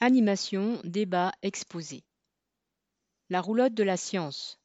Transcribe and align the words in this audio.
Animation, 0.00 0.78
débat, 0.84 1.32
exposé. 1.40 2.04
La 3.30 3.40
roulotte 3.40 3.72
de 3.72 3.82
la 3.82 3.96
science. 3.96 4.60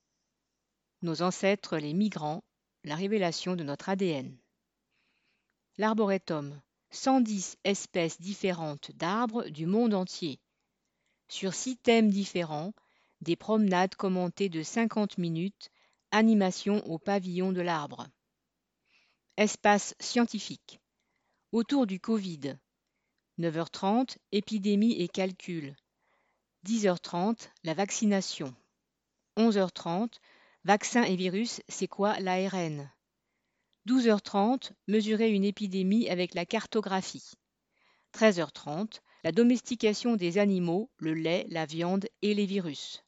Nos 1.03 1.21
ancêtres 1.21 1.77
les 1.77 1.93
migrants, 1.93 2.43
la 2.83 2.95
révélation 2.95 3.55
de 3.55 3.63
notre 3.63 3.87
ADN. 3.87 4.37
L'arboretum. 5.77 6.61
110 6.89 7.55
espèces 7.63 8.19
différentes 8.19 8.91
d'arbres 8.91 9.47
du 9.47 9.67
monde 9.67 9.93
entier. 9.93 10.41
Sur 11.29 11.53
six 11.53 11.77
thèmes 11.77 12.09
différents, 12.09 12.73
des 13.21 13.37
promenades 13.37 13.95
commentées 13.95 14.49
de 14.49 14.61
50 14.61 15.17
minutes, 15.17 15.69
animation 16.11 16.85
au 16.85 16.99
pavillon 16.99 17.53
de 17.53 17.61
l'arbre. 17.61 18.05
Espace 19.37 19.95
scientifique. 20.01 20.81
Autour 21.53 21.87
du 21.87 22.01
Covid. 22.01 22.57
9h30, 23.41 24.17
épidémie 24.31 25.01
et 25.01 25.07
calcul. 25.07 25.75
10h30, 26.65 27.49
la 27.63 27.73
vaccination. 27.73 28.53
11h30, 29.35 30.13
vaccin 30.63 31.03
et 31.03 31.15
virus, 31.15 31.61
c'est 31.67 31.87
quoi 31.87 32.19
l'ARN 32.19 32.91
12h30, 33.87 34.73
mesurer 34.87 35.31
une 35.31 35.43
épidémie 35.43 36.07
avec 36.07 36.35
la 36.35 36.45
cartographie. 36.45 37.31
13h30, 38.13 38.99
la 39.23 39.31
domestication 39.31 40.15
des 40.15 40.37
animaux, 40.37 40.91
le 40.97 41.15
lait, 41.15 41.47
la 41.49 41.65
viande 41.65 42.07
et 42.21 42.35
les 42.35 42.45
virus. 42.45 43.03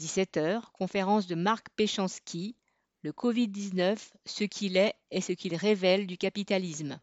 17h, 0.00 0.62
conférence 0.72 1.26
de 1.26 1.34
Marc 1.34 1.68
Péchanski, 1.76 2.56
le 3.02 3.12
Covid-19, 3.12 3.98
ce 4.24 4.44
qu'il 4.44 4.78
est 4.78 4.94
et 5.10 5.20
ce 5.20 5.32
qu'il 5.32 5.54
révèle 5.54 6.06
du 6.06 6.16
capitalisme. 6.16 6.98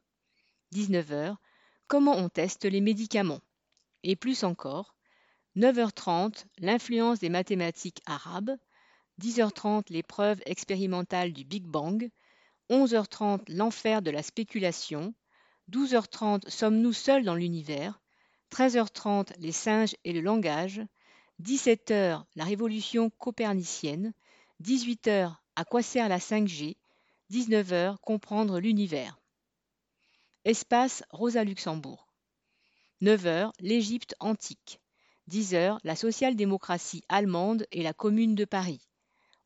19h, 0.74 1.36
comment 1.92 2.16
on 2.16 2.30
teste 2.30 2.64
les 2.64 2.80
médicaments. 2.80 3.42
Et 4.04 4.16
plus 4.16 4.46
encore, 4.46 4.96
9h30, 5.58 6.46
l'influence 6.60 7.20
des 7.20 7.28
mathématiques 7.28 8.02
arabes, 8.06 8.56
10h30, 9.22 9.88
les 9.90 10.02
preuves 10.02 10.42
expérimentales 10.46 11.34
du 11.34 11.44
Big 11.44 11.66
Bang, 11.66 12.10
11h30, 12.70 13.42
l'enfer 13.54 14.02
de 14.02 14.10
la 14.10 14.24
spéculation, 14.24 15.14
12h30, 15.70 16.50
sommes-nous 16.50 16.94
seuls 16.94 17.26
dans 17.26 17.36
l'univers, 17.36 18.00
13h30, 18.54 19.34
les 19.40 19.52
singes 19.52 19.98
et 20.06 20.14
le 20.14 20.22
langage, 20.22 20.82
17h, 21.44 22.24
la 22.38 22.44
révolution 22.46 23.10
copernicienne, 23.10 24.14
18h, 24.64 25.36
à 25.58 25.66
quoi 25.66 25.82
sert 25.82 26.08
la 26.08 26.20
5G, 26.20 26.78
19h, 27.32 27.98
comprendre 27.98 28.62
l'univers. 28.62 29.21
Espace 30.44 31.04
Rosa 31.12 31.44
Luxembourg. 31.44 32.08
9h, 33.04 33.52
l'Égypte 33.60 34.16
antique. 34.20 34.82
10h, 35.30 35.78
la 35.84 35.96
social-démocratie 35.96 37.04
allemande 37.10 37.68
et 37.72 37.84
la 37.84 37.94
Commune 37.94 38.34
de 38.34 38.46
Paris. 38.46 38.82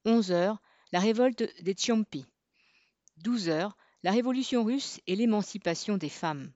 11h, 0.06 0.56
la 0.94 1.00
révolte 1.02 1.44
des 1.62 1.74
Tchampi. 1.74 2.26
12h, 3.26 3.74
la 4.04 4.12
révolution 4.12 4.64
russe 4.64 5.02
et 5.06 5.18
l'émancipation 5.18 5.98
des 5.98 6.08
femmes. 6.08 6.54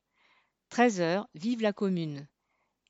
13h, 0.71 1.25
vive 1.35 1.61
la 1.61 1.73
Commune. 1.73 2.25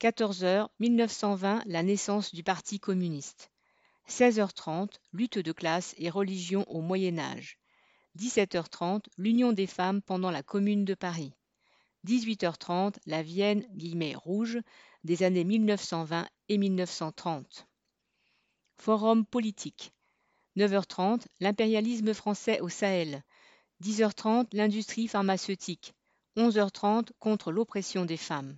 14h, 0.00 0.68
1920, 0.78 1.64
la 1.66 1.82
naissance 1.82 2.32
du 2.32 2.44
Parti 2.44 2.78
communiste. 2.78 3.50
16h30, 4.08 5.00
lutte 5.12 5.40
de 5.40 5.50
classe 5.50 5.96
et 5.98 6.10
religion 6.10 6.64
au 6.70 6.80
Moyen 6.80 7.18
Âge. 7.18 7.58
17h30, 8.16 9.06
l'union 9.18 9.52
des 9.52 9.66
femmes 9.66 10.00
pendant 10.00 10.30
la 10.30 10.44
Commune 10.44 10.84
de 10.84 10.94
Paris. 10.94 11.32
18h30, 12.06 12.94
la 13.06 13.22
Vienne 13.22 13.66
rouge 14.16 14.58
des 15.04 15.22
années 15.22 15.44
1920 15.44 16.26
et 16.48 16.58
1930. 16.58 17.66
Forum 18.76 19.26
politique. 19.26 19.92
9h30, 20.56 21.26
l'impérialisme 21.40 22.14
français 22.14 22.60
au 22.60 22.68
Sahel. 22.68 23.22
10h30, 23.82 24.48
l'industrie 24.52 25.08
pharmaceutique. 25.08 25.94
11h30, 26.36 27.08
contre 27.18 27.52
l'oppression 27.52 28.04
des 28.04 28.16
femmes. 28.16 28.56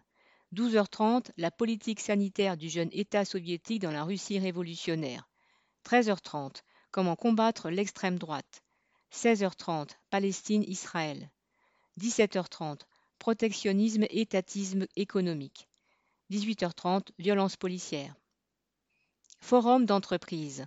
12h30, 0.55 1.31
la 1.37 1.51
politique 1.51 2.01
sanitaire 2.01 2.57
du 2.57 2.69
jeune 2.69 2.91
État 2.93 3.25
soviétique 3.25 3.83
dans 3.83 3.91
la 3.91 4.05
Russie 4.05 4.39
révolutionnaire. 4.39 5.29
13h30, 5.85 6.63
comment 6.91 7.17
combattre 7.17 7.71
l'extrême 7.71 8.19
droite. 8.19 8.63
16h30, 9.13 9.91
Palestine-Israël. 10.11 11.31
17h30, 12.01 12.81
protectionnisme, 13.23 14.05
étatisme 14.11 14.89
économique. 14.97 15.69
18h30, 16.33 17.11
violence 17.21 17.55
policière. 17.55 18.17
Forum 19.41 19.87
d'entreprise. 19.87 20.67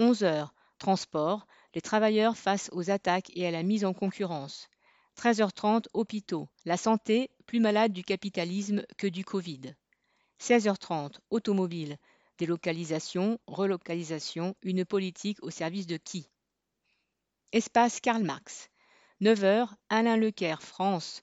11h, 0.00 0.48
transport, 0.78 1.46
les 1.76 1.80
travailleurs 1.80 2.36
face 2.36 2.70
aux 2.72 2.90
attaques 2.90 3.30
et 3.36 3.46
à 3.46 3.52
la 3.52 3.62
mise 3.62 3.84
en 3.84 3.92
concurrence. 3.92 4.68
13h30, 5.16 5.84
hôpitaux, 5.92 6.48
la 6.64 6.76
santé, 6.76 7.30
plus 7.46 7.60
malade 7.60 7.92
du 7.92 8.02
capitalisme 8.02 8.84
que 8.98 9.06
du 9.06 9.24
Covid. 9.24 9.76
16h30, 10.40 11.20
automobile, 11.30 11.98
délocalisation, 12.36 13.38
relocalisation, 13.46 14.56
une 14.62 14.84
politique 14.84 15.38
au 15.40 15.50
service 15.50 15.86
de 15.86 15.98
qui? 15.98 16.28
Espace 17.52 18.00
Karl 18.00 18.24
Marx. 18.24 18.70
9h, 19.20 19.68
Alain 19.88 20.16
Lecaire, 20.16 20.64
France, 20.64 21.22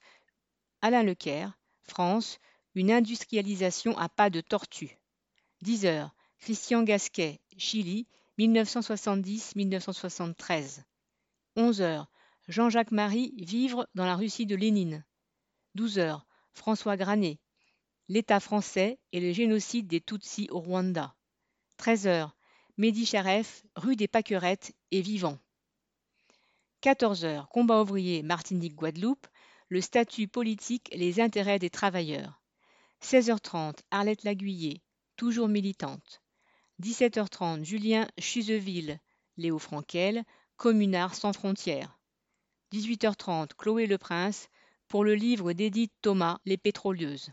Alain 0.82 1.04
Lecaire, 1.04 1.60
France, 1.84 2.40
une 2.74 2.92
industrialisation 2.92 3.98
à 3.98 4.08
pas 4.08 4.30
de 4.30 4.40
tortue. 4.40 4.98
10 5.62 5.86
heures, 5.86 6.16
Christian 6.38 6.84
Gasquet, 6.84 7.42
Chili, 7.58 8.08
1970-1973. 8.38 10.84
11 11.58 11.82
heures, 11.82 12.10
Jean-Jacques 12.48 12.92
Marie, 12.92 13.34
Vivre 13.38 13.90
dans 13.94 14.06
la 14.06 14.16
Russie 14.16 14.46
de 14.46 14.56
Lénine. 14.56 15.04
12 15.76 16.00
heures, 16.00 16.26
François 16.54 16.96
Granet, 16.96 17.40
L'État 18.08 18.40
français 18.40 19.00
et 19.12 19.20
le 19.20 19.34
génocide 19.34 19.88
des 19.88 20.02
Tutsis 20.02 20.48
au 20.50 20.60
Rwanda. 20.60 21.14
13 21.78 22.08
heures, 22.08 22.38
Mehdi 22.78 23.06
Charef, 23.06 23.64
rue 23.76 23.98
des 23.98 24.08
Paquerettes 24.08 24.74
et 24.92 25.02
vivant. 25.02 25.38
14 26.82 27.26
heures, 27.26 27.50
combat 27.50 27.82
ouvrier 27.82 28.24
Martinique-Guadeloupe, 28.24 29.28
le 29.70 29.82
statut 29.82 30.28
politique 30.28 30.90
les 30.94 31.20
intérêts 31.20 31.60
des 31.60 31.70
travailleurs. 31.70 32.42
16h30, 33.04 33.78
Arlette 33.92 34.24
Laguiller, 34.24 34.82
toujours 35.16 35.48
militante. 35.48 36.22
17h30, 36.82 37.64
Julien 37.64 38.08
Chuseville, 38.18 39.00
Léo 39.38 39.60
Frankel, 39.60 40.24
communard 40.58 41.14
sans 41.14 41.34
frontières. 41.34 42.00
18h30, 42.74 43.52
Chloé 43.58 43.86
Le 43.86 43.98
Prince, 43.98 44.50
pour 44.88 45.04
le 45.04 45.14
livre 45.14 45.54
d'Edith 45.54 45.94
Thomas, 46.02 46.40
Les 46.46 46.58
pétrolieuses. 46.58 47.32